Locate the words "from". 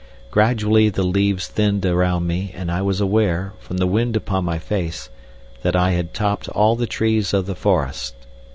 3.59-3.77